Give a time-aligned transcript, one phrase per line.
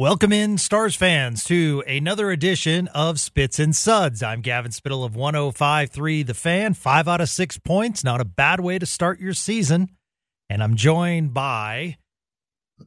[0.00, 4.22] Welcome in, Stars fans, to another edition of Spits and Suds.
[4.22, 6.72] I'm Gavin Spittle of 1053 The Fan.
[6.72, 9.90] Five out of six points, not a bad way to start your season.
[10.48, 11.98] And I'm joined by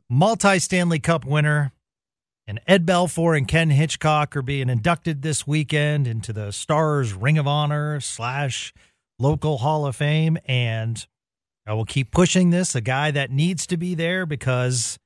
[0.10, 1.72] multi Stanley Cup winner
[2.48, 7.38] and Ed Belfour and Ken Hitchcock are being inducted this weekend into the Stars Ring
[7.38, 8.74] of Honor slash
[9.20, 10.40] local Hall of Fame.
[10.48, 11.06] And
[11.68, 14.98] I will keep pushing this, a guy that needs to be there because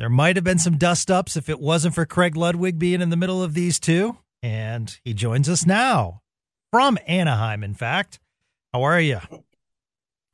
[0.00, 3.10] there might have been some dust ups if it wasn't for Craig Ludwig being in
[3.10, 4.16] the middle of these two.
[4.42, 6.22] And he joins us now
[6.70, 8.18] from Anaheim, in fact.
[8.72, 9.18] How are you?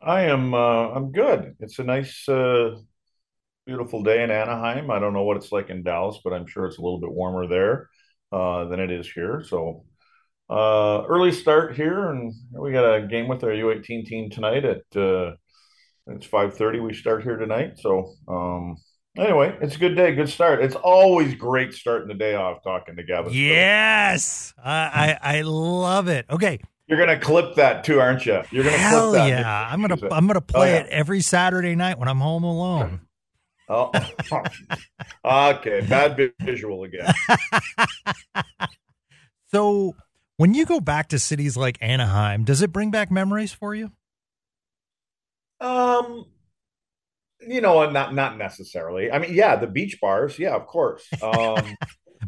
[0.01, 1.57] I am uh, I'm good.
[1.59, 2.77] It's a nice uh,
[3.67, 4.89] beautiful day in Anaheim.
[4.89, 7.11] I don't know what it's like in Dallas, but I'm sure it's a little bit
[7.11, 7.89] warmer there
[8.31, 9.43] uh, than it is here.
[9.45, 9.85] So
[10.49, 14.83] uh, early start here, and we got a game with our U18 team tonight at
[14.97, 15.33] uh,
[16.07, 16.87] it's 5:30.
[16.87, 18.77] We start here tonight, so um,
[19.19, 20.63] Anyway, it's a good day, good start.
[20.63, 23.33] It's always great starting the day off talking to Gavin.
[23.33, 26.27] Yes, I, I, I love it.
[26.29, 28.43] Okay, you're gonna clip that too, aren't you?
[28.51, 29.29] You're gonna hell clip that.
[29.29, 29.69] yeah!
[29.71, 30.81] I'm gonna I'm gonna play oh, yeah.
[30.81, 33.01] it every Saturday night when I'm home alone.
[33.69, 33.91] Oh,
[35.25, 35.81] okay.
[35.81, 37.13] Bad visual again.
[39.51, 39.97] so,
[40.37, 43.91] when you go back to cities like Anaheim, does it bring back memories for you?
[45.61, 46.27] Um,
[47.41, 49.11] you know, not not necessarily.
[49.11, 51.07] I mean, yeah, the beach bars, yeah, of course.
[51.23, 51.77] Um,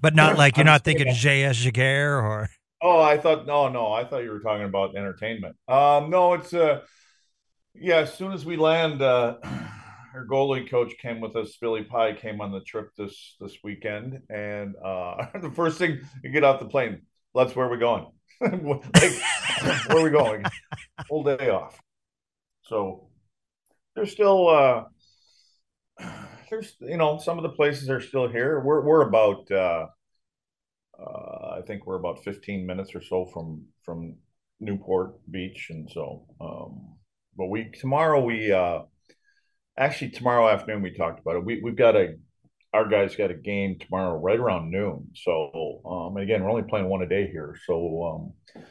[0.01, 1.57] but not like you're not thinking J.S.
[1.65, 2.49] Giguere or.
[2.81, 5.57] Oh, I thought no, no, I thought you were talking about entertainment.
[5.67, 6.83] Um, no, it's uh,
[7.75, 7.97] yeah.
[7.97, 9.37] As soon as we land, uh,
[10.15, 11.57] our goalie coach came with us.
[11.61, 16.31] Billy Pye came on the trip this this weekend, and uh, the first thing you
[16.31, 17.03] get off the plane,
[17.35, 18.07] let's where are we going?
[18.41, 18.53] like,
[19.89, 20.45] where are we going?
[21.09, 21.81] Whole day off.
[22.63, 23.09] So
[23.97, 24.85] there's still uh
[26.51, 28.61] there's you know some of the places are still here.
[28.61, 29.87] We're we're about uh,
[30.99, 34.17] uh, I think we're about 15 minutes or so from from
[34.61, 36.97] Newport Beach, and so um,
[37.37, 38.81] but we tomorrow we uh,
[39.79, 41.45] actually tomorrow afternoon we talked about it.
[41.45, 42.17] We we've got a
[42.75, 45.09] our guys got a game tomorrow right around noon.
[45.15, 48.63] So um, again, we're only playing one a day here, so um,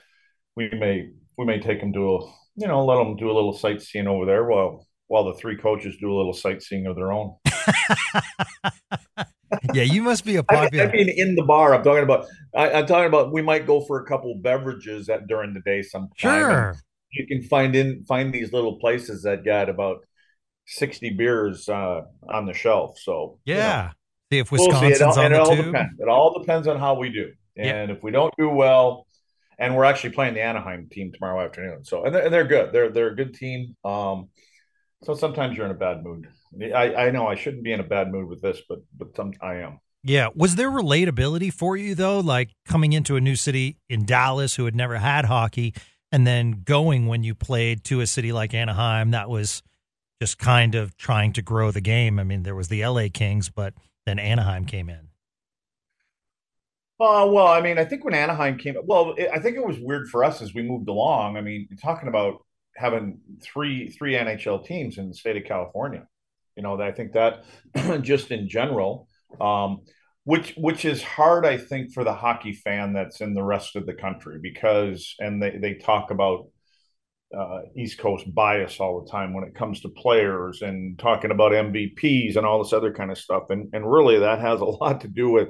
[0.56, 3.54] we may we may take them to a you know let them do a little
[3.54, 7.36] sightseeing over there while while the three coaches do a little sightseeing of their own.
[9.74, 10.86] yeah, you must be a popular.
[10.86, 12.28] I, I mean, in the bar, I'm talking about.
[12.56, 13.32] I, am talking about.
[13.32, 16.12] We might go for a couple beverages at during the day sometime.
[16.16, 16.78] Sure.
[17.12, 20.06] You can find in find these little places that got about
[20.66, 23.00] sixty beers uh, on the shelf.
[23.00, 23.94] So yeah, you know,
[24.32, 25.22] see if Wisconsin's we'll see.
[25.22, 25.74] It, all, on the tube.
[25.74, 26.00] Depends.
[26.00, 27.98] It all depends on how we do, and yep.
[27.98, 29.08] if we don't do well,
[29.58, 31.84] and we're actually playing the Anaheim team tomorrow afternoon.
[31.84, 32.74] So and they're, and they're good.
[32.74, 33.76] They're they're a good team.
[33.84, 34.30] Um,
[35.04, 36.28] so sometimes you're in a bad mood.
[36.62, 39.34] I, I know I shouldn't be in a bad mood with this, but but some,
[39.42, 39.80] I am.
[40.04, 40.30] Yeah.
[40.36, 44.66] Was there relatability for you though, like coming into a new city in Dallas who
[44.66, 45.74] had never had hockey,
[46.12, 49.64] and then going when you played to a city like Anaheim that was
[50.22, 52.20] just kind of trying to grow the game.
[52.20, 53.74] I mean, there was the LA Kings, but
[54.06, 55.10] then Anaheim came in.
[57.00, 59.78] Uh, well, I mean, I think when Anaheim came, well, it, I think it was
[59.80, 61.38] weird for us as we moved along.
[61.38, 62.44] I mean, talking about
[62.76, 66.08] having three three NHL teams in the state of California.
[66.58, 67.44] You know, I think that
[68.02, 69.08] just in general,
[69.40, 69.82] um,
[70.24, 73.86] which which is hard, I think, for the hockey fan that's in the rest of
[73.86, 76.48] the country because, and they they talk about
[77.38, 81.52] uh, East Coast bias all the time when it comes to players and talking about
[81.52, 85.02] MVPs and all this other kind of stuff, and and really that has a lot
[85.02, 85.50] to do with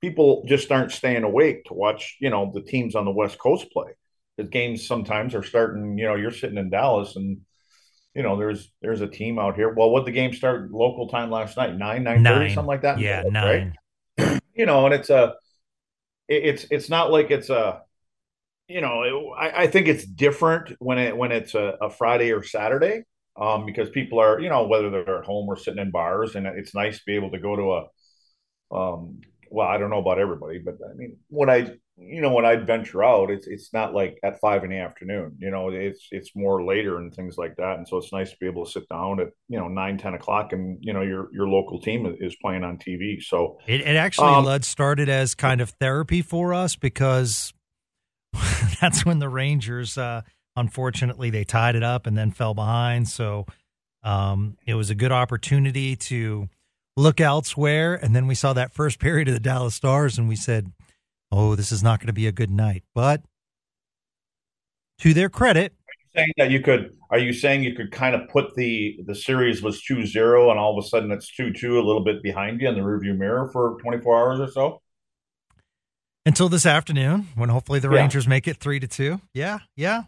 [0.00, 3.70] people just aren't staying awake to watch, you know, the teams on the West Coast
[3.72, 3.92] play
[4.38, 5.98] the games sometimes are starting.
[5.98, 7.40] You know, you're sitting in Dallas, and
[8.14, 9.72] you know there's there's a team out here.
[9.72, 11.76] Well, what the game start local time last night?
[11.76, 12.98] Nine nine thirty something like that.
[12.98, 13.76] Yeah, nine.
[14.18, 14.40] Right?
[14.54, 15.34] you know, and it's a
[16.28, 17.82] it's it's not like it's a
[18.68, 22.32] you know it, I, I think it's different when it when it's a, a Friday
[22.32, 23.04] or Saturday.
[23.38, 26.46] um, because people are, you know, whether they're at home or sitting in bars, and
[26.46, 29.20] it's nice to be able to go to a, um,
[29.50, 32.66] well, I don't know about everybody, but I mean, when I, you know, when I'd
[32.66, 36.30] venture out, it's it's not like at five in the afternoon, you know, it's it's
[36.34, 38.88] more later and things like that, and so it's nice to be able to sit
[38.88, 42.36] down at you know nine ten o'clock, and you know your your local team is
[42.42, 43.22] playing on TV.
[43.22, 47.52] So it, it actually um, led started as kind of therapy for us because
[48.80, 49.98] that's when the Rangers.
[49.98, 50.22] Uh,
[50.58, 53.08] Unfortunately, they tied it up and then fell behind.
[53.08, 53.46] So
[54.02, 56.48] um, it was a good opportunity to
[56.96, 57.94] look elsewhere.
[57.94, 60.72] And then we saw that first period of the Dallas Stars, and we said,
[61.30, 63.22] "Oh, this is not going to be a good night." But
[65.00, 65.74] to their credit,
[66.14, 69.62] saying that you could are you saying you could kind of put the the series
[69.62, 72.74] was 2-0 and all of a sudden it's 2-2 a little bit behind you in
[72.74, 74.82] the rearview mirror for 24 hours or so
[76.26, 77.96] until this afternoon when hopefully the yeah.
[77.96, 80.04] rangers make it 3 to 2 yeah yeah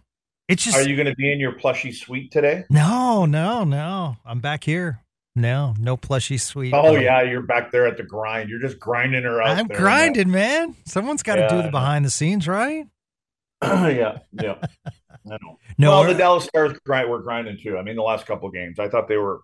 [0.51, 0.77] it's just.
[0.77, 2.65] Are you going to be in your plushy suite today?
[2.71, 4.17] No, no, no.
[4.27, 5.01] I'm back here.
[5.41, 6.73] No, no plushy sweet.
[6.75, 8.49] Oh yeah, you're back there at the grind.
[8.49, 9.59] You're just grinding her out.
[9.59, 10.77] I'm there, grinding, man.
[10.85, 12.87] Someone's got to yeah, do the behind the scenes, right?
[13.63, 14.57] yeah, yeah.
[15.27, 15.59] I know.
[15.79, 17.77] No, well, the Dallas Stars grind, were grinding too.
[17.77, 19.41] I mean, the last couple games, I thought they were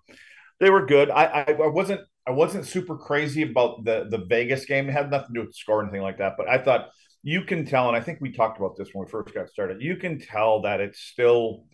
[0.60, 1.10] they were good.
[1.10, 4.88] I, I, I wasn't I wasn't super crazy about the the Vegas game.
[4.88, 6.34] It had nothing to do with the score or anything like that.
[6.36, 6.90] But I thought
[7.22, 9.82] you can tell, and I think we talked about this when we first got started.
[9.82, 11.64] You can tell that it's still,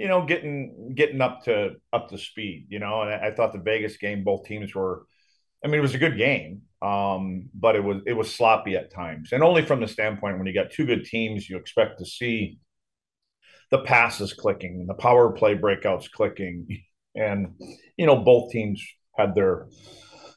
[0.00, 2.66] you know, getting getting up to up to speed.
[2.70, 5.04] You know, and I, I thought the Vegas game, both teams were.
[5.62, 8.90] I mean, it was a good game, um, but it was it was sloppy at
[8.90, 12.06] times, and only from the standpoint when you got two good teams, you expect to
[12.06, 12.58] see
[13.70, 16.66] the passes clicking, and the power play breakouts clicking,
[17.14, 17.54] and
[17.98, 18.82] you know both teams
[19.18, 19.66] had their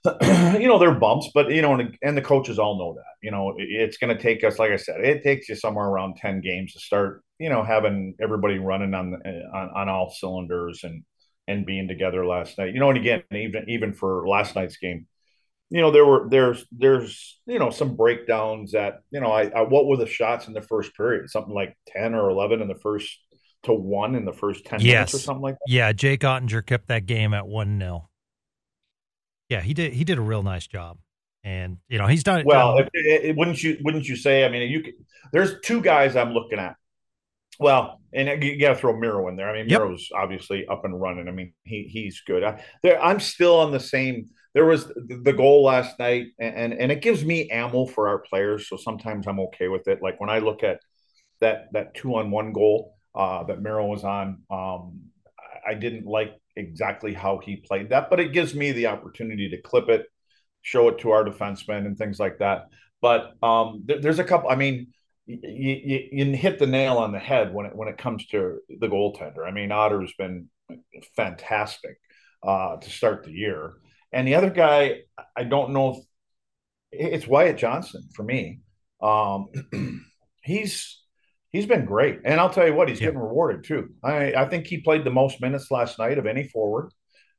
[0.59, 3.13] you know, they're bumps, but you know, and, and the coaches all know that.
[3.21, 6.17] You know, it's going to take us, like I said, it takes you somewhere around
[6.17, 7.23] ten games to start.
[7.39, 11.03] You know, having everybody running on eh, on, on all cylinders and
[11.47, 12.73] and being together last night.
[12.73, 15.07] You know, and again, even even for last night's game,
[15.69, 19.61] you know, there were there's there's you know some breakdowns that you know I, I
[19.61, 21.29] what were the shots in the first period?
[21.29, 23.19] Something like ten or eleven in the first
[23.63, 24.93] to one in the first ten yes.
[24.93, 25.71] minutes or something like that.
[25.71, 28.09] Yeah, Jake Oettinger kept that game at one 0
[29.49, 29.93] yeah, he did.
[29.93, 30.97] He did a real nice job,
[31.43, 32.43] and you know he's done.
[32.45, 33.77] Well, it, it, wouldn't you?
[33.83, 34.45] Wouldn't you say?
[34.45, 34.93] I mean, you could,
[35.31, 36.75] there's two guys I'm looking at.
[37.59, 39.49] Well, and you got to throw Miro in there.
[39.49, 39.81] I mean, yep.
[39.81, 41.27] Miro's obviously up and running.
[41.27, 42.43] I mean, he he's good.
[42.43, 44.29] I, there, I'm still on the same.
[44.53, 48.19] There was the goal last night, and, and and it gives me ammo for our
[48.19, 48.69] players.
[48.69, 50.01] So sometimes I'm okay with it.
[50.01, 50.79] Like when I look at
[51.41, 55.01] that that two on one goal uh, that Miro was on, um,
[55.67, 59.61] I didn't like exactly how he played that, but it gives me the opportunity to
[59.61, 60.05] clip it,
[60.61, 62.67] show it to our defensemen and things like that.
[63.01, 64.49] But um, th- there's a couple.
[64.49, 64.87] I mean,
[65.25, 65.39] you,
[65.83, 68.87] you, you, hit the nail on the head when it when it comes to the
[68.87, 69.45] goaltender.
[69.45, 70.49] I mean, Otter's been
[71.15, 71.97] fantastic
[72.41, 73.73] uh, to start the year,
[74.11, 75.01] and the other guy,
[75.35, 75.97] I don't know if
[76.91, 78.59] it's Wyatt Johnston for me.
[79.01, 79.47] Um,
[80.43, 81.02] he's
[81.53, 82.19] he's been great.
[82.25, 83.07] And I'll tell you what, he's yeah.
[83.07, 83.89] getting rewarded too.
[84.03, 86.91] I, I think he played the most minutes last night of any forward,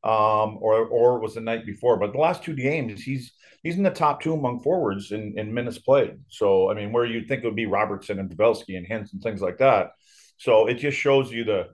[0.03, 1.99] um, or or it was the night before.
[1.99, 5.53] But the last two games, he's he's in the top two among forwards in, in
[5.53, 6.15] minutes played.
[6.29, 9.23] So I mean, where you'd think it would be Robertson and Pavelski and Hintz and
[9.23, 9.91] things like that.
[10.39, 11.69] So it just shows you the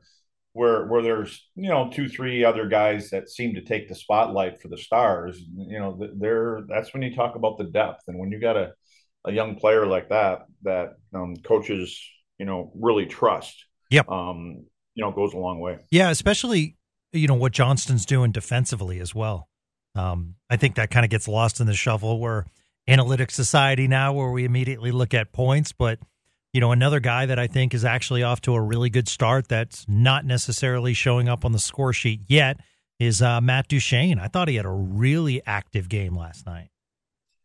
[0.53, 4.61] where where there's you know two three other guys that seem to take the spotlight
[4.61, 5.41] for the stars.
[5.57, 8.73] You know, they're that's when you talk about the depth and when you got a
[9.27, 12.01] a young player like that that um, coaches
[12.41, 13.67] you know really trust.
[13.91, 14.09] Yep.
[14.09, 15.79] Um, you know, goes a long way.
[15.91, 16.77] Yeah, especially
[17.13, 19.49] you know what Johnston's doing defensively as well.
[19.95, 22.19] Um, I think that kind of gets lost in the shuffle.
[22.19, 22.45] We're
[22.89, 25.99] analytic society now, where we immediately look at points, but
[26.53, 29.47] you know, another guy that I think is actually off to a really good start
[29.47, 32.59] that's not necessarily showing up on the score sheet yet
[32.99, 34.19] is uh, Matt Duchene.
[34.19, 36.71] I thought he had a really active game last night.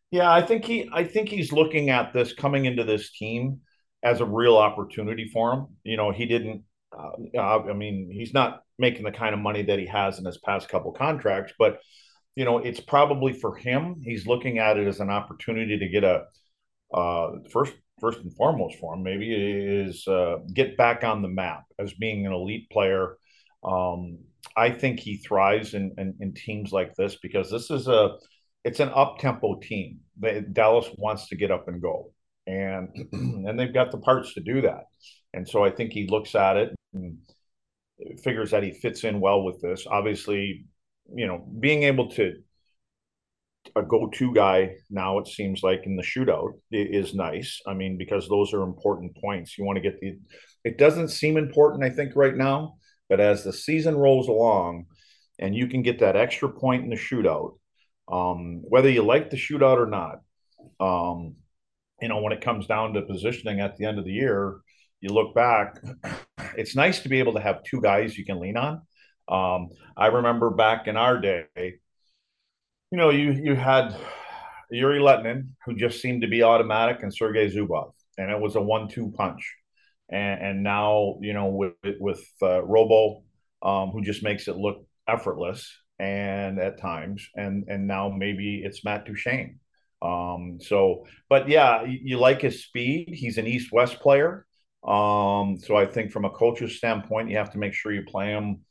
[0.10, 3.60] Yeah, I think he I think he's looking at this coming into this team
[4.06, 5.68] as a real opportunity for him.
[5.84, 6.64] You know, he didn't.
[6.98, 10.38] Uh, I mean, he's not making the kind of money that he has in his
[10.38, 11.80] past couple contracts, but
[12.36, 14.02] you know, it's probably for him.
[14.04, 16.26] He's looking at it as an opportunity to get a
[16.94, 21.64] uh, first first and foremost for him maybe is uh, get back on the map
[21.80, 23.18] as being an elite player.
[23.64, 24.20] Um,
[24.56, 28.18] I think he thrives in, in, in teams like this because this is a
[28.64, 30.00] it's an up tempo team.
[30.54, 32.12] Dallas wants to get up and go
[32.48, 34.86] and and they've got the parts to do that.
[35.34, 37.18] And so I think he looks at it and
[38.24, 39.86] figures that he fits in well with this.
[39.88, 40.66] Obviously,
[41.14, 42.34] you know, being able to
[43.76, 47.62] a go-to guy now it seems like in the shootout is nice.
[47.68, 49.58] I mean, because those are important points.
[49.58, 50.18] You want to get the.
[50.64, 52.78] It doesn't seem important, I think, right now,
[53.10, 54.86] But as the season rolls along,
[55.38, 57.58] and you can get that extra point in the shootout,
[58.12, 60.22] um, whether you like the shootout or not,
[60.80, 61.36] um,
[62.02, 64.58] you know, when it comes down to positioning at the end of the year,
[65.02, 65.82] you look back,
[66.58, 68.82] it's nice to be able to have two guys you can lean on.
[69.28, 73.96] Um, I remember back in our day, you know, you you had
[74.72, 78.62] Jere Lehtinen, who just seemed to be automatic, and Sergei Zubov, and it was a
[78.62, 79.56] one-two punch.
[80.10, 83.24] And, and now, you know, with with uh, Robo,
[83.64, 88.84] um, who just makes it look effortless, and at times, and and now maybe it's
[88.86, 89.60] Matt Duchene.
[90.02, 93.10] Um, so, but yeah, you, like his speed.
[93.14, 94.46] He's an East-West player.
[94.86, 98.28] Um, so I think from a coach's standpoint, you have to make sure you play
[98.28, 98.62] him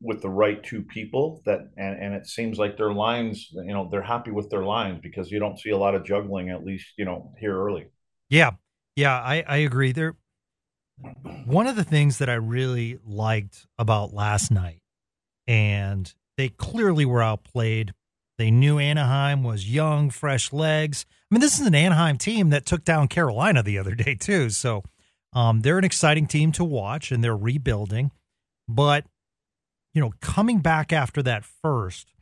[0.00, 3.88] with the right two people that and, and it seems like their lines you know
[3.90, 6.86] they're happy with their lines because you don't see a lot of juggling at least
[6.98, 7.86] you know here early
[8.28, 8.50] yeah
[8.94, 10.14] yeah i i agree there
[11.46, 14.82] one of the things that i really liked about last night
[15.46, 17.94] and they clearly were outplayed
[18.38, 22.66] they knew anaheim was young fresh legs i mean this is an anaheim team that
[22.66, 24.82] took down carolina the other day too so
[25.32, 28.10] um, they're an exciting team to watch and they're rebuilding
[28.68, 29.04] but
[29.96, 32.12] you know, coming back after that first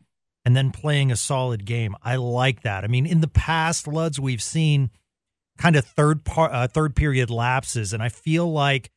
[0.44, 1.96] and then playing a solid game.
[2.04, 2.84] I like that.
[2.84, 4.90] I mean, in the past, Luds, we've seen
[5.58, 8.92] kind of third part, uh, third period lapses, and I feel like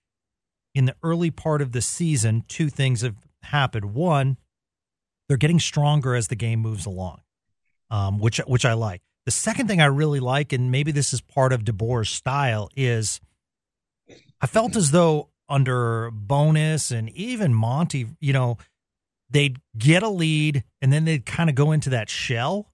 [0.75, 3.95] in the early part of the season, two things have happened.
[3.95, 4.38] One,
[5.27, 7.22] they're getting stronger as the game moves along,
[7.89, 9.01] um, which which I like.
[9.25, 13.19] The second thing I really like, and maybe this is part of DeBoer's style, is
[14.39, 18.57] I felt as though under Bowness and even Monty, you know,
[19.29, 22.72] they'd get a lead and then they'd kind of go into that shell,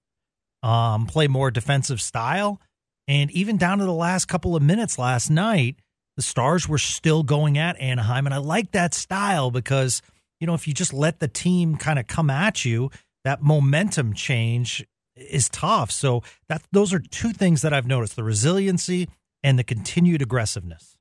[0.62, 2.60] um, play more defensive style.
[3.06, 5.76] And even down to the last couple of minutes last night,
[6.16, 8.26] the Stars were still going at Anaheim.
[8.26, 10.00] And I like that style because,
[10.40, 12.90] you know, if you just let the team kind of come at you,
[13.24, 14.86] that momentum change
[15.16, 15.90] is tough.
[15.90, 19.08] So that those are two things that I've noticed the resiliency
[19.42, 20.96] and the continued aggressiveness.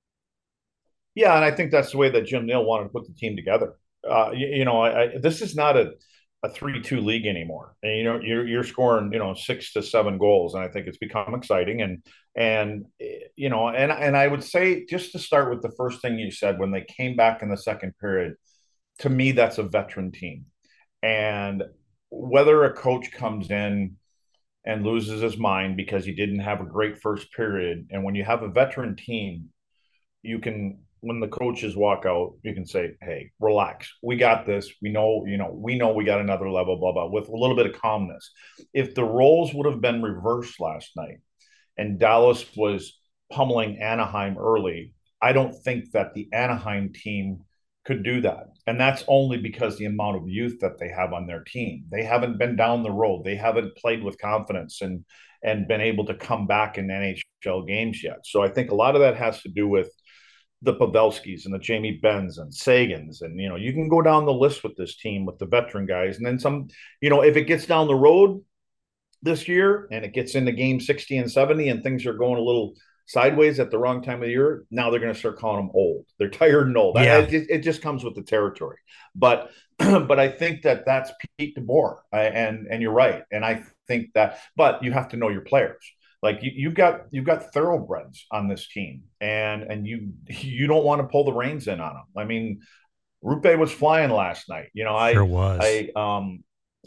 [1.15, 3.35] Yeah, and I think that's the way that Jim Nill wanted to put the team
[3.35, 3.73] together.
[4.07, 5.93] Uh, you, you, know, I, I, this is not a
[6.43, 7.73] a three-two league anymore.
[7.83, 10.87] And, you know, you're you're scoring, you know, six to seven goals, and I think
[10.87, 11.81] it's become exciting.
[11.81, 12.03] And
[12.35, 12.85] and
[13.35, 16.31] you know, and and I would say just to start with the first thing you
[16.31, 18.35] said when they came back in the second period,
[19.03, 20.45] to me that's a veteran team,
[21.01, 21.61] and
[22.09, 23.97] whether a coach comes in
[24.65, 28.23] and loses his mind because he didn't have a great first period, and when you
[28.23, 29.49] have a veteran team,
[30.21, 33.91] you can when the coaches walk out, you can say, "Hey, relax.
[34.01, 34.73] We got this.
[34.81, 37.09] We know, you know, we know we got another level." Blah blah.
[37.09, 38.31] With a little bit of calmness.
[38.73, 41.17] If the roles would have been reversed last night,
[41.77, 42.97] and Dallas was
[43.29, 47.41] pummeling Anaheim early, I don't think that the Anaheim team
[47.85, 48.47] could do that.
[48.65, 51.85] And that's only because the amount of youth that they have on their team.
[51.91, 53.23] They haven't been down the road.
[53.23, 55.03] They haven't played with confidence and
[55.43, 58.19] and been able to come back in NHL games yet.
[58.23, 59.89] So I think a lot of that has to do with
[60.61, 63.21] the Pavelskis and the Jamie Benns and Seguins.
[63.21, 65.85] And, you know, you can go down the list with this team with the veteran
[65.85, 66.15] guys.
[66.15, 66.69] And then some,
[67.01, 68.41] you know, if it gets down the road
[69.21, 72.43] this year and it gets into game 60 and 70 and things are going a
[72.43, 75.65] little sideways at the wrong time of the year, now they're going to start calling
[75.65, 76.05] them old.
[76.17, 76.95] They're tired and old.
[76.95, 77.19] Yeah.
[77.19, 78.77] It, it just comes with the territory.
[79.15, 81.97] But, but I think that that's Pete DeBoer.
[82.11, 83.23] and, and you're right.
[83.31, 85.83] And I think that, but you have to know your players
[86.23, 90.85] like you, you've got you've got thoroughbreds on this team, and and you you don't
[90.85, 92.05] want to pull the reins in on them.
[92.17, 92.61] I mean,
[93.23, 94.69] Roope was flying last night.
[94.73, 95.59] You know, I sure was.
[95.61, 96.43] I um,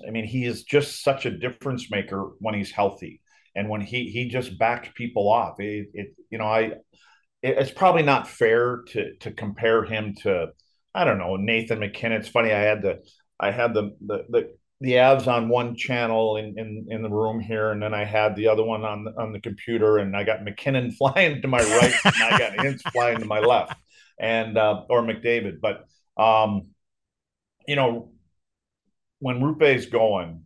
[0.07, 3.21] I mean, he is just such a difference maker when he's healthy,
[3.57, 5.59] and when he he just backed people off.
[5.59, 6.61] It, it you know, I
[7.43, 10.49] it, it's probably not fair to to compare him to
[10.95, 12.21] I don't know Nathan MacKinnon.
[12.21, 13.03] It's funny I had the
[13.41, 17.41] I had the the, the the Avs on one channel in, in, in the room
[17.41, 20.23] here, and then I had the other one on the, on the computer, and I
[20.23, 23.75] got MacKinnon flying to my right, and I got Hintz flying to my left,
[24.21, 25.61] and uh, or McDavid.
[25.63, 25.87] But
[26.23, 26.69] um,
[27.67, 28.13] you know,
[29.21, 30.43] when Roope's going,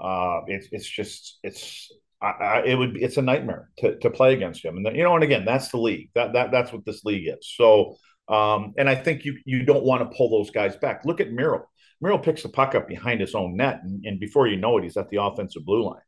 [0.00, 4.10] uh, it's it's just it's I, I, it would be it's a nightmare to, to
[4.10, 6.10] play against him, and you know, and again, that's the league.
[6.14, 7.52] That that that's what this league is.
[7.56, 7.96] So,
[8.28, 11.04] um, and I think you you don't want to pull those guys back.
[11.04, 11.64] Look at Miro
[12.00, 14.84] Miro picks the puck up behind his own net, and, and before you know it,
[14.84, 16.00] he's at the offensive blue line.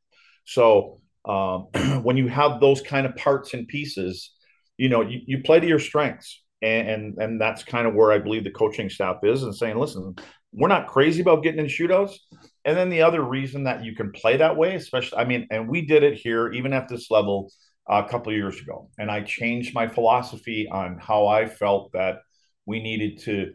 [0.44, 1.68] So um,
[2.02, 4.32] when you have those kind of parts and pieces,
[4.76, 6.42] you know, you, you play to your strengths.
[6.62, 9.78] And, and, and that's kind of where I believe the coaching staff is and saying,
[9.78, 10.14] listen,
[10.52, 12.16] we're not crazy about getting in shootouts.
[12.64, 15.68] And then the other reason that you can play that way, especially, I mean, and
[15.68, 17.50] we did it here, even at this level,
[17.90, 18.90] uh, a couple years ago.
[18.98, 22.18] And I changed my philosophy on how I felt that
[22.66, 23.52] we needed to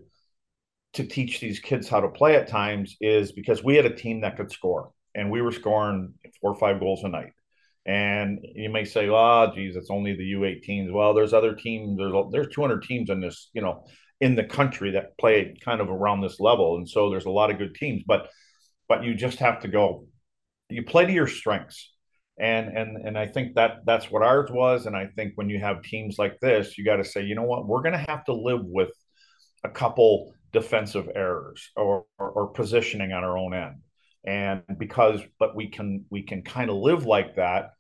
[0.93, 4.21] to teach these kids how to play at times is because we had a team
[4.21, 7.33] that could score and we were scoring four or five goals a night.
[7.85, 11.97] And you may say, "Oh, geez, it's only the U18s." Well, there's other teams.
[11.97, 13.85] There's there's 200 teams in this, you know,
[14.19, 17.51] in the country that play kind of around this level, and so there's a lot
[17.51, 18.03] of good teams.
[18.07, 18.29] But
[18.87, 20.07] but you just have to go.
[20.69, 21.93] You play to your strengths,
[22.39, 24.85] and and and I think that that's what ours was.
[24.85, 27.43] And I think when you have teams like this, you got to say, you know
[27.43, 28.91] what, we're going to have to live with
[29.63, 33.75] a couple defensive errors or, or, or positioning on our own end
[34.25, 37.71] and because but we can we can kind of live like that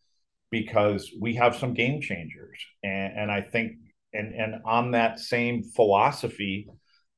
[0.51, 3.73] because we have some game changers and, and i think
[4.13, 6.67] and and on that same philosophy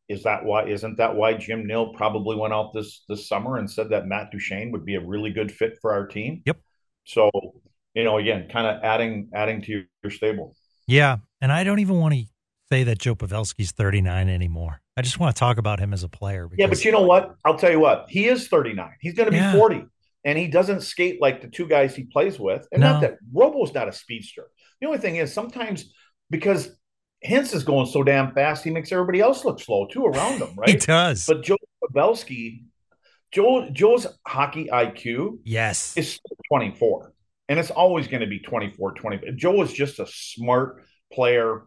[0.09, 3.69] is that why isn't that why jim nill probably went out this this summer and
[3.69, 6.57] said that matt duchene would be a really good fit for our team yep
[7.05, 7.29] so
[7.93, 10.55] you know again kind of adding adding to your stable
[10.87, 12.23] yeah and i don't even want to
[12.69, 16.09] say that joe pavelski's 39 anymore I just want to talk about him as a
[16.09, 16.47] player.
[16.47, 17.35] Because, yeah, but you know what?
[17.45, 18.07] I'll tell you what.
[18.09, 18.89] He is 39.
[18.99, 19.53] He's going to be yeah.
[19.53, 19.85] 40,
[20.25, 22.67] and he doesn't skate like the two guys he plays with.
[22.71, 22.93] And no.
[22.93, 24.47] not that Robo's not a speedster.
[24.81, 25.93] The only thing is sometimes
[26.31, 26.75] because
[27.25, 30.53] Hintz is going so damn fast, he makes everybody else look slow too around him,
[30.57, 30.69] right?
[30.69, 31.25] he does.
[31.25, 32.63] But Joe Pavelski,
[33.31, 36.19] Joe Joe's hockey IQ, yes, is
[36.49, 37.13] 24,
[37.49, 39.31] and it's always going to be 24, 20.
[39.35, 41.63] Joe is just a smart player.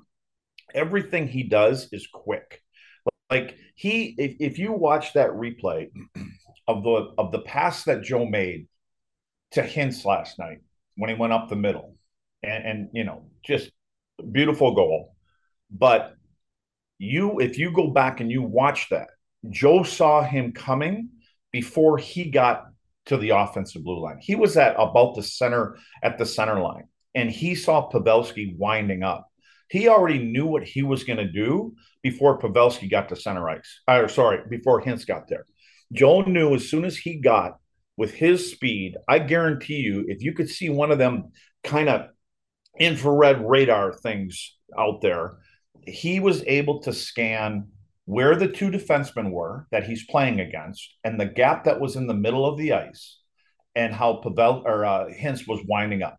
[0.73, 2.63] Everything he does is quick.
[3.31, 5.89] Like he, if, if you watch that replay
[6.67, 8.69] of the of the pass that Joe made
[9.53, 10.59] to Hintz last night
[10.97, 11.97] when he went up the middle,
[12.43, 13.71] and, and you know, just
[14.33, 15.15] beautiful goal.
[15.71, 16.15] But
[16.99, 19.09] you, if you go back and you watch that,
[19.49, 21.09] Joe saw him coming
[21.53, 22.67] before he got
[23.07, 24.19] to the offensive blue line.
[24.21, 26.85] He was at about the center at the center line,
[27.15, 29.29] and he saw Pavelski winding up.
[29.69, 33.81] He already knew what he was going to do before Pavelski got to center ice.
[33.89, 35.47] Or sorry, before Hintz got there.
[35.93, 37.59] Joe knew as soon as he got
[37.97, 41.33] with his speed, I guarantee you, if you could see one of them
[41.65, 42.09] kind of
[42.79, 45.39] infrared radar things out there,
[45.87, 47.69] he was able to scan
[48.05, 52.07] where the two defensemen were that he's playing against and the gap that was in
[52.07, 53.19] the middle of the ice
[53.75, 56.19] and how Pavel or uh, Hintz was winding up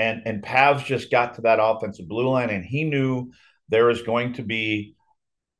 [0.00, 3.30] and and Pavs just got to that offensive blue line, and he knew
[3.68, 4.94] there is going to be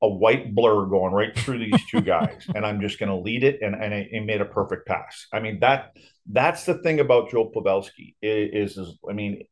[0.02, 3.44] a white blur going right through these two guys, and I'm just going to lead
[3.44, 5.26] it, and and it, made a perfect pass.
[5.32, 5.90] I mean that
[6.30, 9.42] that's the thing about Joe Pavelski is, is I mean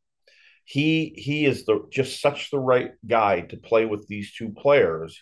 [0.69, 5.19] he he is the just such the right guy to play with these two players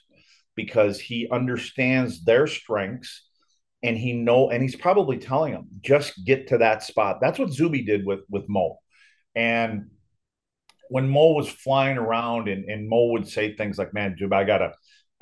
[0.57, 3.29] because he understands their strengths
[3.85, 7.19] and he know and he's probably telling them just get to that spot.
[7.21, 8.79] That's what Zuby did with with Mo.
[9.37, 9.91] And
[10.89, 14.43] when Mo was flying around and, and Mo would say things like, man, Jub, I
[14.43, 14.73] gotta,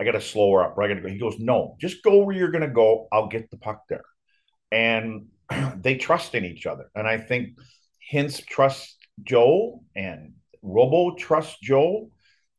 [0.00, 0.78] I gotta slow her up.
[0.78, 1.08] Or I gotta go.
[1.08, 3.08] He goes, no, just go where you're gonna go.
[3.12, 4.04] I'll get the puck there.
[4.72, 5.26] And
[5.76, 6.90] they trust in each other.
[6.94, 7.58] And I think
[8.10, 12.10] Hintz trusts Joe and Robo trust Joel,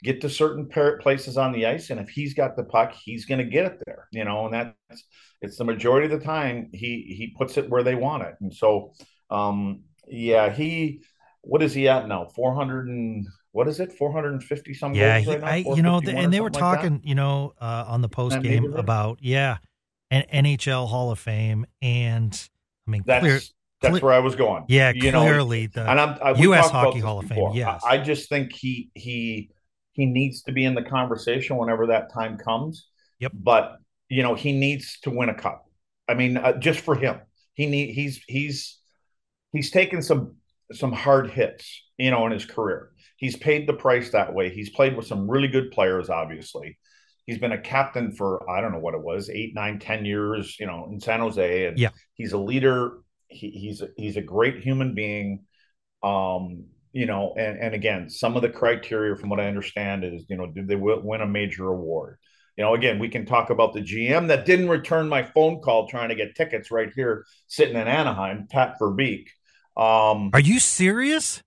[0.04, 3.40] Get to certain places on the ice, and if he's got the puck, he's going
[3.40, 4.08] to get it there.
[4.12, 5.04] You know, and that's
[5.42, 8.36] it's the majority of the time he he puts it where they want it.
[8.40, 8.94] And so,
[9.32, 11.02] um, yeah, he
[11.42, 12.26] what is he at now?
[12.36, 13.94] 400 and what is it?
[13.94, 17.54] 450 some yeah, he, right I, you know, and they were talking, like you know,
[17.60, 19.58] uh, on the post game about, yeah,
[20.12, 21.66] an NHL Hall of Fame.
[21.82, 22.50] And
[22.86, 23.40] I mean, that's, clear,
[23.86, 24.66] that's where I was going.
[24.68, 26.70] Yeah, you clearly know, the and I'm, I, U.S.
[26.70, 27.52] Hockey Hall of Fame.
[27.54, 27.82] Yes.
[27.86, 29.52] I, I just think he, he,
[29.94, 32.88] he needs to be in the conversation whenever that time comes.
[33.20, 33.32] Yep.
[33.34, 33.78] But,
[34.10, 35.66] you know, he needs to win a cup.
[36.08, 37.22] I mean, uh, just for him,
[37.54, 38.80] he need, he's, he's,
[39.52, 40.36] he's taken some
[40.72, 42.92] some hard hits, you know, in his career.
[43.18, 44.50] He's paid the price that way.
[44.50, 46.78] He's played with some really good players, obviously.
[47.26, 50.60] He's been a captain for I don't know what it was, eight, nine, ten years,
[50.60, 51.90] you know, in San Jose, and yeah.
[52.14, 53.00] he's a leader.
[53.36, 55.46] He, he's a, he's a great human being.
[56.04, 60.24] Um, you know, and and again, some of the criteria, from what I understand, is
[60.30, 62.18] you know, did they win a major award?
[62.56, 65.90] You know, again, we can talk about the GM that didn't return my phone call
[65.90, 69.28] trying to get tickets right here, sitting in Anaheim, Pat Verbeek.
[69.76, 71.42] Um, Are you serious?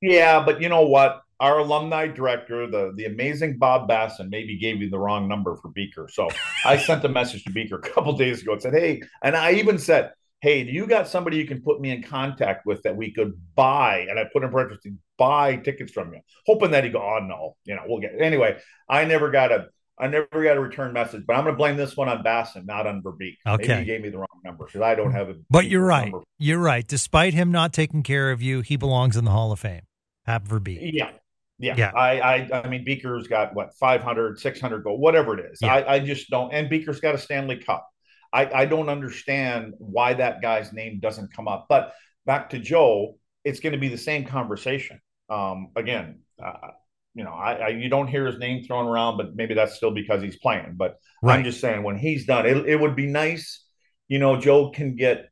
[0.00, 1.20] Yeah, but you know what?
[1.40, 5.68] Our alumni director, the the amazing Bob Bassen, maybe gave you the wrong number for
[5.68, 6.08] Beaker.
[6.10, 6.28] So
[6.64, 9.52] I sent a message to Beaker a couple days ago and said, "Hey," and I
[9.52, 12.96] even said, "Hey, do you got somebody you can put me in contact with that
[12.96, 16.90] we could buy?" And I put in parentheses, "buy tickets from you," hoping that he
[16.90, 18.22] go, "Oh no, you know, we'll get." It.
[18.22, 19.68] Anyway, I never got a
[19.98, 22.66] I never got a return message, but I'm going to blame this one on Bassen,
[22.66, 23.36] not on Verbeek.
[23.46, 25.38] Okay, Maybe he gave me the wrong number because I don't have it.
[25.38, 26.12] Mm, but you're right.
[26.12, 26.24] Number.
[26.38, 26.86] You're right.
[26.86, 29.82] Despite him not taking care of you, he belongs in the Hall of Fame.
[30.26, 30.90] Pat Verbeek.
[30.92, 31.12] Yeah,
[31.58, 31.92] Yeah, yeah.
[31.94, 35.60] I, I, I mean, Beeker's got what 500, 600 goal, whatever it is.
[35.62, 35.74] Yeah.
[35.74, 36.52] I, I just don't.
[36.52, 37.88] And Beeker's got a Stanley Cup.
[38.32, 41.66] I, I don't understand why that guy's name doesn't come up.
[41.68, 41.92] But
[42.24, 45.00] back to Joe, it's going to be the same conversation.
[45.28, 46.70] Um, again, uh,
[47.14, 49.90] you know, I, I, you don't hear his name thrown around, but maybe that's still
[49.90, 50.74] because he's playing.
[50.76, 51.38] But right.
[51.38, 53.64] I'm just saying, when he's done, it, it would be nice.
[54.08, 55.30] You know, Joe can get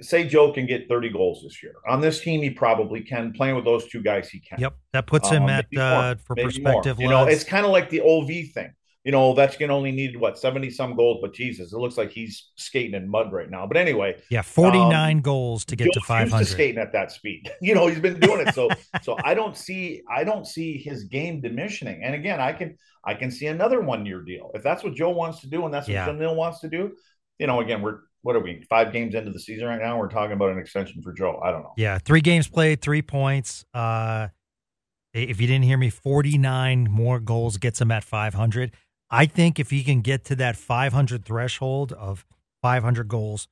[0.00, 1.74] say Joe can get 30 goals this year.
[1.88, 3.32] On this team, he probably can.
[3.32, 4.58] Playing with those two guys, he can.
[4.60, 4.76] Yep.
[4.92, 7.00] That puts him um, at, uh, for perspective.
[7.00, 8.72] You know, it's kind of like the OV thing.
[9.06, 12.50] You know, Ovechkin only needed what 70 some goals, but Jesus, it looks like he's
[12.56, 13.64] skating in mud right now.
[13.64, 16.44] But anyway, yeah, 49 um, goals to get to 500.
[16.44, 17.48] To skating at that speed.
[17.62, 18.52] you know, he's been doing it.
[18.52, 18.68] So,
[19.02, 22.02] so I don't see, I don't see his game diminishing.
[22.02, 25.10] And again, I can, I can see another one year deal if that's what Joe
[25.10, 26.10] wants to do, and that's what yeah.
[26.10, 26.90] Neil wants to do.
[27.38, 29.98] You know, again, we're what are we five games into the season right now?
[29.98, 31.40] We're talking about an extension for Joe.
[31.44, 31.74] I don't know.
[31.76, 33.64] Yeah, three games played, three points.
[33.72, 34.28] Uh,
[35.14, 38.72] if you didn't hear me, forty nine more goals gets him at five hundred.
[39.10, 42.24] I think if he can get to that five hundred threshold of
[42.62, 43.48] five hundred goals,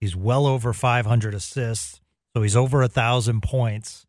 [0.00, 2.00] he's well over five hundred assists.
[2.36, 4.06] So he's over a thousand points.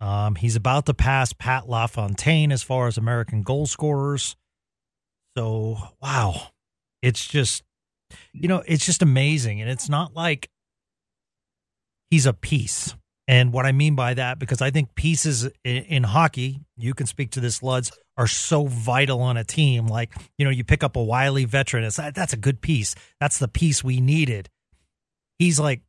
[0.00, 4.36] Um, he's about to pass Pat LaFontaine as far as American goal scorers.
[5.36, 6.48] So wow,
[7.02, 7.62] it's just
[8.32, 9.60] you know, it's just amazing.
[9.60, 10.48] And it's not like
[12.10, 12.94] he's a piece.
[13.28, 17.06] And what I mean by that, because I think pieces in, in, hockey, you can
[17.06, 19.86] speak to this, Luds, are so vital on a team.
[19.86, 22.94] Like, you know, you pick up a wily veteran, it's that's a good piece.
[23.20, 24.48] That's the piece we needed.
[25.38, 25.82] He's like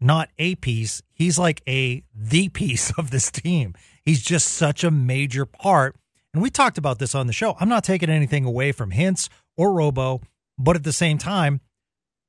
[0.00, 3.74] not a piece, he's like a the piece of this team.
[4.04, 5.96] He's just such a major part.
[6.32, 7.56] And we talked about this on the show.
[7.58, 10.20] I'm not taking anything away from Hintz or Robo.
[10.58, 11.60] But at the same time,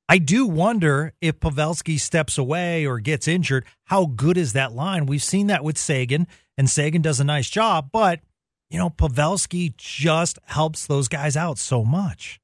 [0.09, 5.05] I do wonder if Pavelski steps away or gets injured, how good is that line?
[5.05, 8.21] We've seen that with Seguin, and Seguin does a nice job, but
[8.69, 12.39] you know, Pavelski just helps those guys out so much.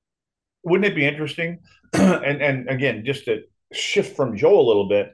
[0.63, 1.59] Wouldn't it be interesting?
[1.93, 5.11] and and again, just to shift from Joe a little bit,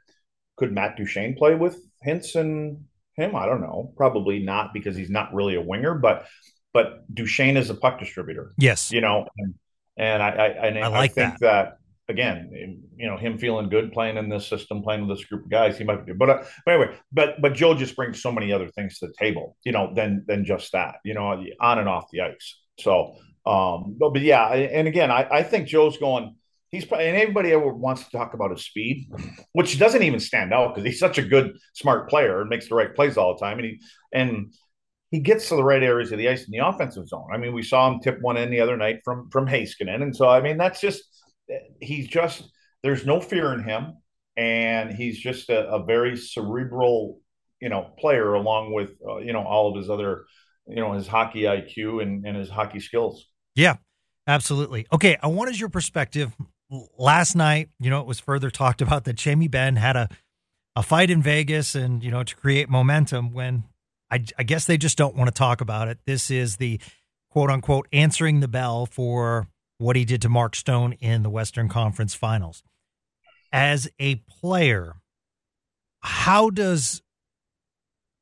[0.57, 3.35] could Matt Duchene play with Hintz and him?
[3.35, 3.93] I don't know.
[3.97, 6.27] Probably not because he's not really a winger, but
[6.73, 8.53] but Duchene is a puck distributor.
[8.57, 8.91] Yes.
[8.91, 9.55] You know, and
[9.97, 11.41] and I, I, I, I like think that.
[11.41, 11.77] that.
[12.09, 15.51] Again, you know, him feeling good playing in this system, playing with this group of
[15.51, 16.13] guys, he might be.
[16.13, 19.13] But, uh, but anyway, but but Joe just brings so many other things to the
[19.17, 22.59] table, you know, than than just that, you know, on and off the ice.
[22.79, 26.35] So, um, but, but yeah, and again, I, I think Joe's going.
[26.71, 29.11] He's and anybody ever wants to talk about his speed,
[29.53, 32.75] which doesn't even stand out because he's such a good, smart player and makes the
[32.75, 33.57] right plays all the time.
[33.57, 33.81] And he
[34.13, 34.53] and
[35.09, 37.29] he gets to the right areas of the ice in the offensive zone.
[37.33, 40.15] I mean, we saw him tip one in the other night from from Heiskanen, and
[40.15, 41.03] so I mean that's just
[41.81, 42.43] he's just
[42.83, 43.97] there's no fear in him,
[44.37, 47.19] and he's just a, a very cerebral,
[47.61, 50.25] you know, player along with uh, you know all of his other,
[50.67, 53.25] you know, his hockey IQ and, and his hockey skills.
[53.55, 53.77] Yeah,
[54.27, 54.87] absolutely.
[54.91, 56.35] Okay, I wanted your perspective.
[56.99, 60.09] Last night, you know, it was further talked about that Jamie Benn had a
[60.75, 63.63] a fight in Vegas and you know to create momentum when
[64.11, 65.99] I, I guess they just don't want to talk about it.
[66.05, 66.79] This is the
[67.29, 69.47] quote unquote answering the bell for
[69.79, 72.61] what he did to Mark Stone in the Western Conference Finals.
[73.51, 74.97] As a player,
[76.01, 77.01] how does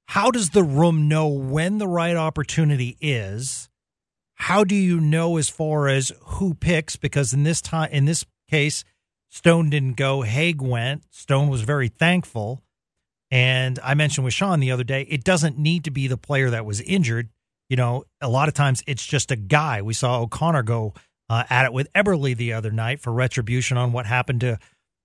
[0.05, 3.69] how does the room know when the right opportunity is?
[4.35, 6.95] How do you know as far as who picks?
[6.95, 8.85] Because in this time, in this case,
[9.29, 10.21] Stone didn't go.
[10.21, 11.03] Hague went.
[11.09, 12.63] Stone was very thankful.
[13.29, 16.49] And I mentioned with Sean the other day, it doesn't need to be the player
[16.51, 17.29] that was injured.
[17.67, 19.81] You know, a lot of times it's just a guy.
[19.81, 20.93] We saw O'Connor go
[21.29, 24.59] uh, at it with Eberle the other night for retribution on what happened to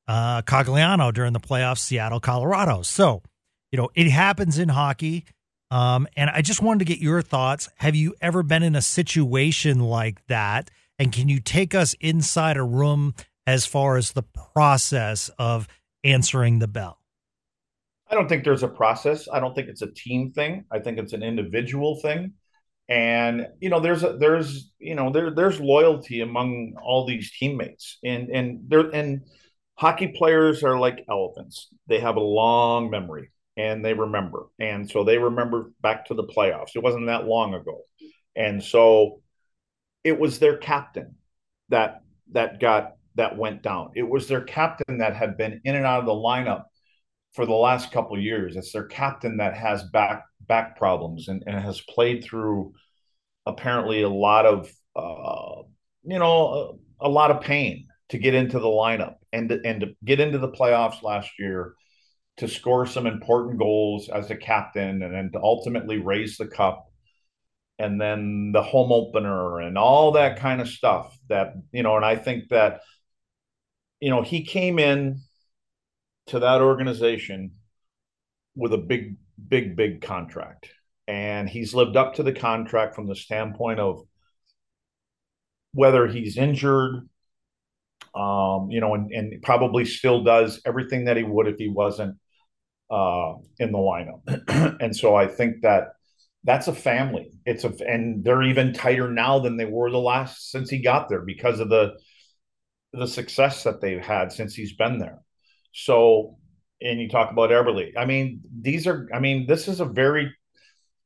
[0.08, 2.82] uh, Cogliano during the playoffs, Seattle, Colorado.
[2.82, 3.22] So,
[3.70, 5.24] you know, it happens in hockey.
[5.70, 7.68] Um, and I just wanted to get your thoughts.
[7.76, 10.70] Have you ever been in a situation like that?
[10.98, 13.14] And can you take us inside a room
[13.46, 15.66] as far as the process of
[16.04, 16.98] answering the bell?
[18.08, 19.26] I don't think there's a process.
[19.32, 20.66] I don't think it's a team thing.
[20.70, 22.34] I think it's an individual thing.
[22.92, 27.96] And you know, there's a, there's you know there there's loyalty among all these teammates,
[28.04, 29.22] and and there and
[29.76, 31.68] hockey players are like elephants.
[31.86, 36.24] They have a long memory and they remember, and so they remember back to the
[36.24, 36.76] playoffs.
[36.76, 37.80] It wasn't that long ago,
[38.36, 39.22] and so
[40.04, 41.14] it was their captain
[41.70, 42.02] that
[42.32, 43.92] that got that went down.
[43.94, 46.64] It was their captain that had been in and out of the lineup
[47.32, 48.54] for the last couple years.
[48.54, 52.72] It's their captain that has back back problems and, and has played through
[53.46, 55.62] apparently a lot of uh,
[56.04, 59.96] you know a, a, lot of pain to get into the lineup and and to
[60.04, 61.74] get into the playoffs last year
[62.38, 66.86] to score some important goals as a captain and then to ultimately raise the cup
[67.78, 72.04] and then the home opener and all that kind of stuff that you know and
[72.04, 72.80] i think that
[74.00, 75.20] you know he came in
[76.26, 77.52] to that organization
[78.54, 79.16] with a big
[79.48, 80.68] big big contract
[81.08, 84.02] and he's lived up to the contract from the standpoint of
[85.72, 87.08] whether he's injured
[88.14, 92.18] um, you know, and, and probably still does everything that he would if he wasn't
[92.90, 94.76] uh, in the lineup.
[94.80, 95.94] and so I think that
[96.44, 97.30] that's a family.
[97.46, 101.08] It's a and they're even tighter now than they were the last since he got
[101.08, 101.92] there because of the
[102.92, 105.20] the success that they've had since he's been there.
[105.72, 106.36] So,
[106.82, 107.92] and you talk about Eberle.
[107.96, 109.08] I mean, these are.
[109.14, 110.32] I mean, this is a very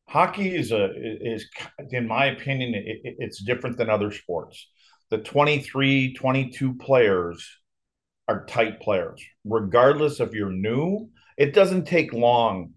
[0.08, 1.48] hockey is a is
[1.90, 4.68] in my opinion it, it's different than other sports.
[5.10, 7.48] The 23, 22 players
[8.28, 11.10] are tight players, regardless if you're new.
[11.36, 12.72] It doesn't take long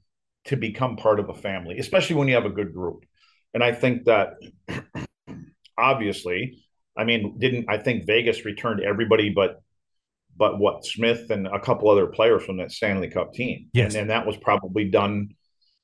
[0.46, 3.06] to become part of a family, especially when you have a good group.
[3.54, 4.34] And I think that
[5.78, 6.64] obviously,
[6.96, 9.62] I mean, didn't I think Vegas returned everybody but
[10.40, 13.68] but what Smith and a couple other players from that Stanley Cup team.
[13.74, 13.94] Yes.
[13.94, 15.36] And, and that was probably done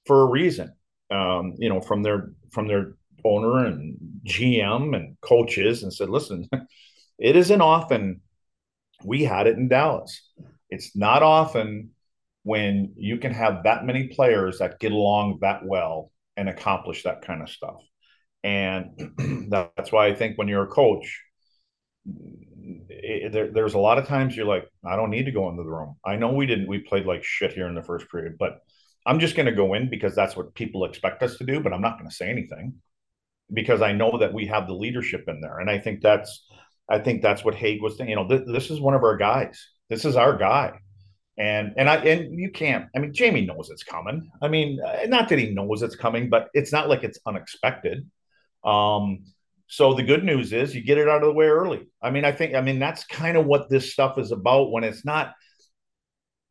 [0.08, 0.72] for a reason.
[1.12, 6.48] Um, you know, from their from their owner and GM and coaches and said, listen,
[7.20, 8.22] it isn't often
[9.04, 10.30] we had it in Dallas.
[10.70, 11.92] It's not often
[12.44, 17.24] when you can have that many players that get along that well and accomplish that
[17.24, 17.82] kind of stuff.
[18.44, 21.22] And that's why I think when you're a coach,
[23.04, 25.64] it, there, there's a lot of times you're like, I don't need to go into
[25.64, 25.96] the room.
[26.06, 28.60] I know we didn't, we played like shit here in the first period, but
[29.06, 31.74] I'm just going to go in because that's what people expect us to do, but
[31.74, 32.76] I'm not going to say anything
[33.54, 35.60] because I know that we have the leadership in there.
[35.60, 36.48] And I think that's,
[36.90, 38.10] I think that's what Hague was saying.
[38.10, 39.64] You know, th- this is one of our guys.
[39.90, 40.80] This is our guy.
[41.38, 42.86] And and I and you can't.
[42.96, 44.32] I mean, Jamie knows it's coming.
[44.42, 48.10] I mean, uh, not that he knows it's coming, but it's not like it's unexpected.
[48.64, 49.26] Um,
[49.68, 51.88] so the good news is you get it out of the way early.
[52.02, 54.72] I mean, I think I mean that's kind of what this stuff is about.
[54.72, 55.34] When it's not,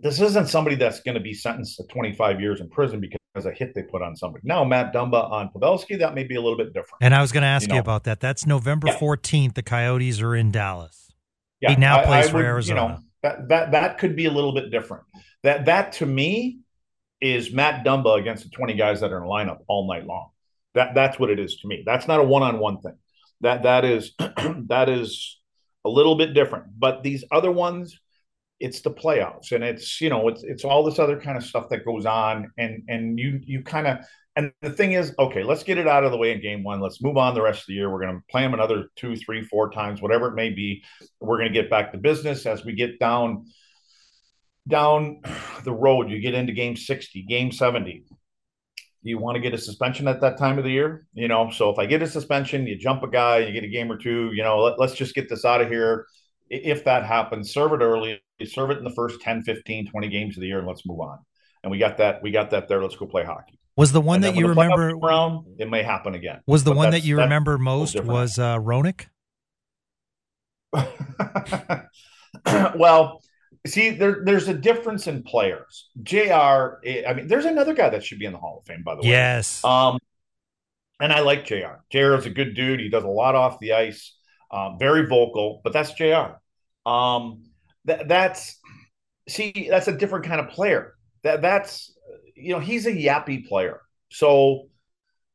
[0.00, 3.52] this isn't somebody that's going to be sentenced to 25 years in prison because a
[3.52, 4.42] hit they put on somebody.
[4.44, 6.98] Now, Matt Dumba on Pavelski, that may be a little bit different.
[7.00, 7.74] And I was going to ask you, know?
[7.74, 8.20] you, about that.
[8.20, 8.98] That's November yeah.
[8.98, 9.54] 14th.
[9.54, 11.12] The Coyotes are in Dallas.
[11.60, 12.80] Yeah, he now I, plays I for would, Arizona.
[12.80, 15.04] You know, that that that could be a little bit different.
[15.42, 16.58] That that to me
[17.20, 20.28] is Matt Dumba against the 20 guys that are in lineup all night long.
[20.74, 21.82] That that's what it is to me.
[21.86, 22.96] That's not a one-on-one thing.
[23.40, 25.40] That that is that is
[25.84, 26.66] a little bit different.
[26.78, 27.98] But these other ones,
[28.60, 31.68] it's the playoffs and it's you know it's it's all this other kind of stuff
[31.68, 33.98] that goes on and and you you kind of
[34.36, 36.80] and the thing is okay let's get it out of the way in game one.
[36.80, 37.90] Let's move on the rest of the year.
[37.90, 40.84] We're going to play them another two three four times whatever it may be.
[41.20, 43.46] We're going to get back to business as we get down
[44.66, 45.20] down
[45.64, 46.10] the road.
[46.10, 48.14] You get into game 60 game 70 do
[49.04, 51.70] you want to get a suspension at that time of the year you know so
[51.70, 54.30] if i get a suspension you jump a guy you get a game or two
[54.32, 56.06] you know let, let's just get this out of here
[56.50, 60.36] if that happens, serve it early, serve it in the first 10, 15, 20 games
[60.36, 61.18] of the year, and let's move on.
[61.62, 62.82] And we got that, we got that there.
[62.82, 63.58] Let's go play hockey.
[63.76, 65.46] Was the one that you remember around?
[65.58, 66.40] It may happen again.
[66.46, 69.06] Was the but one that you remember most was uh, Roenick?
[72.76, 73.20] well,
[73.66, 75.88] see, there, there's a difference in players.
[76.02, 76.22] Jr.
[77.06, 79.02] I mean, there's another guy that should be in the Hall of Fame, by the
[79.02, 79.08] way.
[79.08, 79.64] Yes.
[79.64, 79.98] Um,
[81.00, 81.80] and I like Jr.
[81.90, 82.14] Jr.
[82.14, 82.80] is a good dude.
[82.80, 84.14] He does a lot off the ice
[84.54, 86.36] um, very vocal, but that's Jr.
[86.86, 87.44] Um,
[87.86, 88.58] that, that's
[89.28, 90.94] see, that's a different kind of player.
[91.24, 91.92] That that's
[92.36, 93.80] you know he's a yappy player.
[94.10, 94.68] So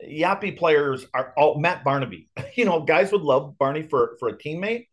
[0.02, 2.30] yappy players are all Matt Barnaby.
[2.56, 4.88] You know, guys would love Barney for for a teammate,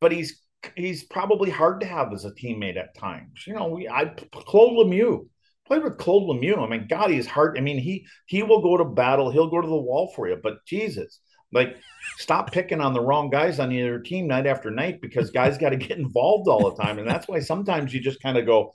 [0.00, 0.42] but he's
[0.76, 3.46] he's probably hard to have as a teammate at times.
[3.46, 5.26] You know, we I Claude Lemieux
[5.66, 6.58] played with Claude Lemieux.
[6.58, 7.56] I mean, God, he's hard.
[7.58, 9.30] I mean, he he will go to battle.
[9.30, 10.38] He'll go to the wall for you.
[10.42, 11.20] But Jesus,
[11.52, 11.76] like,
[12.18, 15.70] stop picking on the wrong guys on your team night after night because guys got
[15.70, 18.74] to get involved all the time, and that's why sometimes you just kind of go,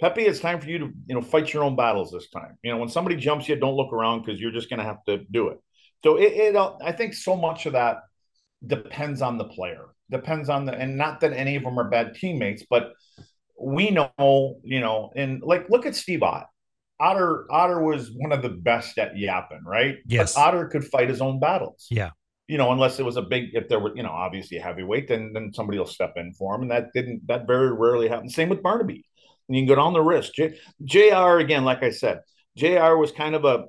[0.00, 2.58] Pepe, it's time for you to you know fight your own battles this time.
[2.62, 5.04] You know, when somebody jumps you, don't look around because you're just going to have
[5.04, 5.58] to do it.
[6.02, 7.98] So it, it, I think so much of that
[8.66, 12.14] depends on the player, depends on the, and not that any of them are bad
[12.14, 12.92] teammates, but
[13.60, 16.46] we know, you know, and like look at Steve Ott.
[16.98, 19.96] Otter Otter was one of the best at yapping, right?
[20.06, 20.34] Yes.
[20.34, 21.86] But Otter could fight his own battles.
[21.90, 22.10] Yeah.
[22.46, 25.08] You know, unless it was a big, if there were, you know, obviously a heavyweight,
[25.08, 27.26] then then somebody will step in for him, and that didn't.
[27.28, 28.32] That very rarely happened.
[28.32, 29.06] Same with Barnaby.
[29.48, 30.34] And you can go down the wrist.
[30.34, 31.38] J, Jr.
[31.38, 32.20] again, like I said,
[32.56, 32.96] Jr.
[32.96, 33.64] was kind of a,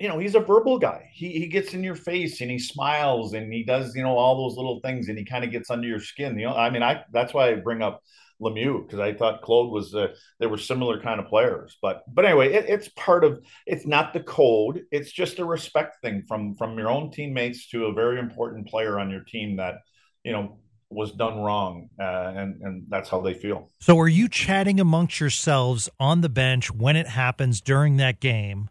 [0.00, 1.10] you know, he's a verbal guy.
[1.12, 4.48] He he gets in your face and he smiles and he does, you know, all
[4.48, 6.38] those little things and he kind of gets under your skin.
[6.38, 8.02] You know, I mean, I that's why I bring up
[8.40, 10.08] Lemieux because I thought Claude was uh,
[10.40, 11.76] they were similar kind of players.
[11.80, 14.82] But but anyway, it, it's part of it's not the code.
[14.90, 18.98] It's just a respect thing from from your own teammates to a very important player
[18.98, 19.76] on your team that
[20.24, 23.70] you know was done wrong, uh, and and that's how they feel.
[23.80, 28.68] So, are you chatting amongst yourselves on the bench when it happens during that game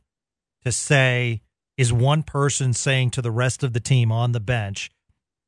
[0.63, 1.41] to say?
[1.78, 4.91] Is one person saying to the rest of the team on the bench,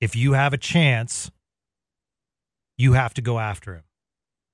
[0.02, 1.30] if you have a chance,
[2.78, 3.84] you have to go after him?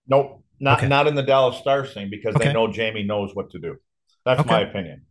[0.08, 0.88] Nope, not okay.
[0.88, 2.48] not in the Dallas Stars thing because okay.
[2.48, 3.78] they know Jamie knows what to do.
[4.26, 4.50] That's okay.
[4.50, 5.06] my opinion.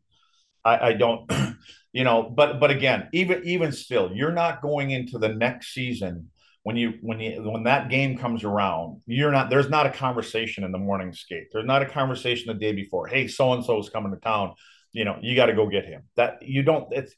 [0.64, 1.30] I, I don't,
[1.92, 6.28] you know, but but again, even even still, you're not going into the next season
[6.64, 10.64] when you when you when that game comes around, you're not there's not a conversation
[10.64, 11.46] in the morning skate.
[11.52, 13.06] There's not a conversation the day before.
[13.06, 14.54] Hey, so and so is coming to town.
[14.92, 16.02] You know, you got to go get him.
[16.16, 16.88] That you don't.
[16.92, 17.14] It's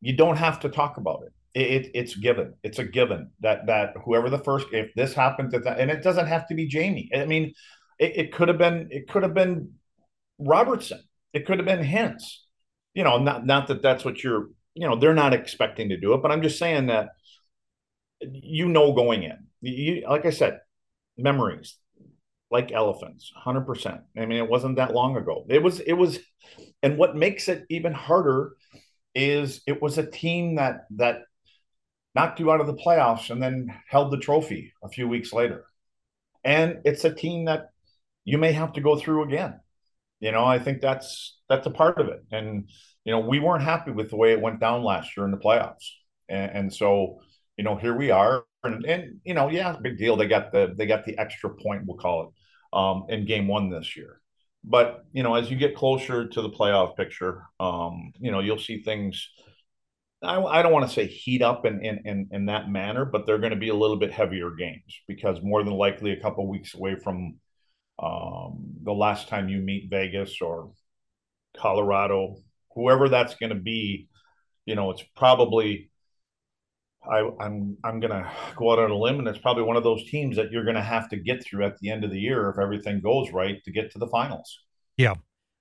[0.00, 2.54] you don't have to talk about it it, it's given.
[2.62, 6.46] It's a given that that whoever the first, if this happens, and it doesn't have
[6.48, 7.10] to be Jamie.
[7.14, 7.54] I mean,
[7.98, 9.74] it, it could have been it could have been
[10.38, 11.02] Robertson.
[11.32, 12.22] It could have been Hintz.
[12.94, 14.48] You know, not not that that's what you're.
[14.74, 17.10] You know, they're not expecting to do it, but I'm just saying that
[18.20, 19.46] you know going in.
[19.60, 20.60] You like I said,
[21.18, 21.76] memories
[22.50, 24.00] like elephants, hundred percent.
[24.16, 25.44] I mean, it wasn't that long ago.
[25.48, 25.80] It was.
[25.80, 26.18] It was,
[26.82, 28.52] and what makes it even harder
[29.14, 31.22] is it was a team that that
[32.14, 35.64] knocked you out of the playoffs and then held the trophy a few weeks later.
[36.44, 37.70] And it's a team that
[38.24, 39.60] you may have to go through again.
[40.20, 42.24] You know, I think that's that's a part of it.
[42.30, 42.68] And
[43.04, 45.38] you know, we weren't happy with the way it went down last year in the
[45.38, 45.88] playoffs.
[46.28, 47.20] And, and so,
[47.56, 48.44] you know, here we are.
[48.62, 50.16] And, and you know, yeah, big deal.
[50.16, 52.28] They got the they got the extra point, we'll call it,
[52.72, 54.20] um, in game one this year.
[54.62, 58.58] But you know, as you get closer to the playoff picture, um, you know, you'll
[58.58, 59.28] see things
[60.22, 63.26] I, I don't want to say heat up in, in, in, in that manner, but
[63.26, 66.46] they're going to be a little bit heavier games because more than likely a couple
[66.46, 67.36] weeks away from
[67.98, 70.72] um, the last time you meet Vegas or
[71.56, 72.36] Colorado,
[72.74, 74.08] whoever that's going to be,
[74.66, 75.90] you know, it's probably
[77.02, 80.04] I, I'm I'm gonna go out on a limb, and it's probably one of those
[80.10, 82.58] teams that you're gonna have to get through at the end of the year if
[82.58, 84.60] everything goes right to get to the finals.
[84.96, 85.14] Yeah,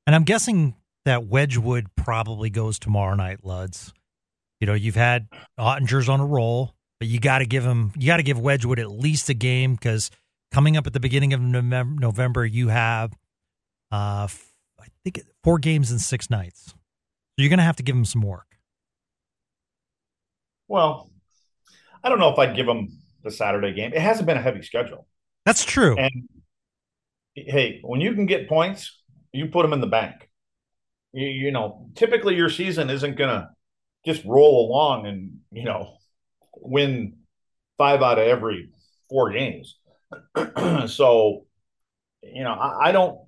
[0.06, 0.76] and I'm guessing
[1.06, 3.94] that Wedgwood probably goes tomorrow night, Luds.
[4.60, 5.28] You know, you've had
[5.60, 8.80] Oettinger's on a roll, but you got to give him, you got to give Wedgwood
[8.80, 10.12] at least a game because
[10.52, 13.14] coming up at the beginning of November, you have,
[13.92, 14.28] uh,
[14.80, 16.68] I think four games in six nights.
[16.68, 16.76] So
[17.38, 18.58] you're going to have to give him some work.
[20.68, 21.09] Well,
[22.04, 22.90] I don't know if I'd give him
[23.24, 23.94] the Saturday game.
[23.94, 25.08] It hasn't been a heavy schedule.
[25.46, 25.96] That's true.
[25.98, 26.30] And
[27.36, 30.30] hey, when you can get points, you put them in the bank.
[31.14, 33.50] You, you know, typically your season isn't going to
[34.06, 35.98] just roll along and you know
[36.56, 37.18] win
[37.78, 38.70] five out of every
[39.10, 39.78] four games.
[40.88, 41.46] so,
[42.22, 43.20] you know, I, I, don't,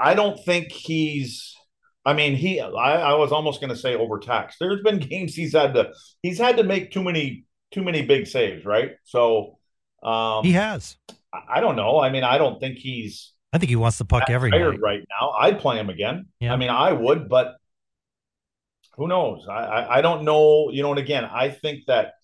[0.00, 1.54] I don't think he's.
[2.04, 2.60] I mean, he.
[2.60, 4.58] I, I was almost going to say overtaxed.
[4.58, 5.92] There's been games he's had to.
[6.22, 8.92] He's had to make too many, too many big saves, right?
[9.04, 9.58] So,
[10.02, 10.96] um, he has.
[11.32, 11.98] I, don't know.
[11.98, 13.32] I mean, I don't think he's.
[13.52, 14.80] I think he wants the puck every night.
[14.80, 15.30] right now.
[15.30, 16.26] I'd play him again.
[16.40, 16.52] Yeah.
[16.52, 17.56] I mean, I would, but
[18.96, 19.46] who knows?
[19.48, 20.70] I, I, I don't know.
[20.70, 22.14] You know, and again, I think that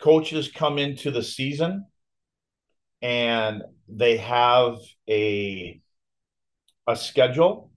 [0.00, 1.86] coaches come into the season
[3.02, 5.80] and they have a
[6.86, 7.70] a schedule.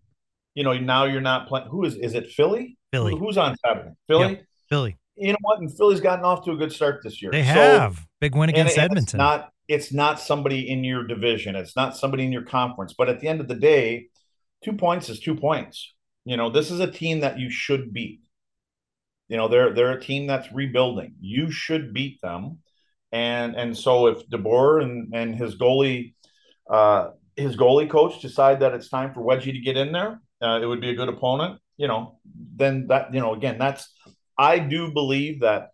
[0.55, 1.67] You know, now you're not playing.
[1.67, 2.31] Who is is it?
[2.31, 2.77] Philly.
[2.91, 3.17] Philly.
[3.17, 3.91] Who's on Saturday?
[4.07, 4.29] Philly.
[4.29, 4.45] Yep.
[4.69, 4.97] Philly.
[5.15, 5.59] You know what?
[5.59, 7.31] And Philly's gotten off to a good start this year.
[7.31, 9.19] They have so, big win against and, Edmonton.
[9.19, 11.55] It's not it's not somebody in your division.
[11.55, 12.93] It's not somebody in your conference.
[12.97, 14.07] But at the end of the day,
[14.63, 15.93] two points is two points.
[16.25, 18.21] You know, this is a team that you should beat.
[19.29, 21.15] You know, they're they're a team that's rebuilding.
[21.19, 22.59] You should beat them.
[23.11, 26.13] And and so if DeBoer and, and his goalie
[26.69, 30.59] uh, his goalie coach decide that it's time for Wedgie to get in there, uh,
[30.61, 31.59] it would be a good opponent.
[31.77, 32.19] You know,
[32.55, 33.91] then that you know again that's
[34.37, 35.69] I do believe that.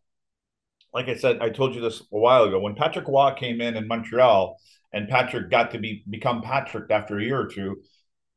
[0.92, 3.78] Like I said, I told you this a while ago when Patrick Roy came in
[3.78, 4.58] in Montreal
[4.92, 7.82] and Patrick got to be become Patrick after a year or two,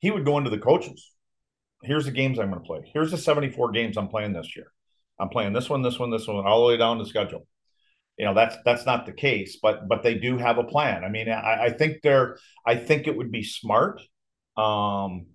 [0.01, 1.13] he would go into the coaches.
[1.83, 2.91] Here's the games I'm going to play.
[2.93, 4.67] Here's the 74 games I'm playing this year.
[5.19, 7.47] I'm playing this one, this one, this one, all the way down the schedule.
[8.19, 11.05] You know, that's that's not the case, but but they do have a plan.
[11.05, 12.37] I mean, I, I think they're
[12.67, 14.03] I think it would be smart
[14.57, 15.27] um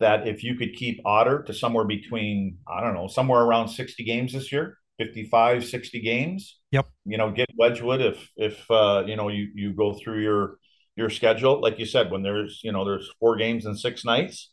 [0.00, 4.04] that if you could keep Otter to somewhere between, I don't know, somewhere around 60
[4.04, 6.58] games this year, 55, 60 games.
[6.72, 6.86] Yep.
[7.04, 10.58] You know, get Wedgwood if if uh, you know you you go through your
[10.96, 14.50] your schedule, like you said, when there's you know there's four games and six nights,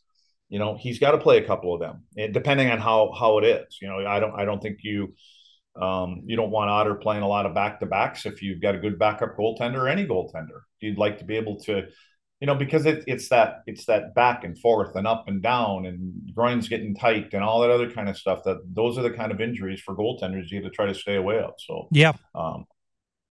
[0.50, 3.44] you know he's got to play a couple of them depending on how how it
[3.44, 5.14] is you know i don't i don't think you
[5.76, 8.76] Um, you don't want Otter playing a lot of back to backs if you've got
[8.76, 10.62] a good backup goaltender or any goaltender.
[10.80, 11.88] You'd like to be able to,
[12.44, 15.86] you know, because it, it's that it's that back and forth and up and down
[15.86, 18.44] and groins getting tight and all that other kind of stuff.
[18.44, 21.16] That those are the kind of injuries for goaltenders you have to try to stay
[21.16, 21.54] away of.
[21.58, 22.66] So yeah, um,